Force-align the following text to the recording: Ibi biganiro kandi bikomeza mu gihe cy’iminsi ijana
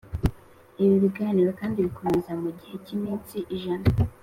Ibi 0.83 0.95
biganiro 1.03 1.51
kandi 1.59 1.77
bikomeza 1.87 2.31
mu 2.41 2.49
gihe 2.59 2.75
cy’iminsi 2.85 3.37
ijana 3.55 3.85